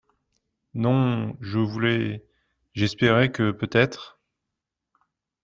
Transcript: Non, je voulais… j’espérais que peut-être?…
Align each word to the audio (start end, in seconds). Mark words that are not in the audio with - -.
Non, 0.73 1.37
je 1.41 1.59
voulais… 1.59 2.25
j’espérais 2.73 3.31
que 3.31 3.51
peut-être?… 3.51 4.19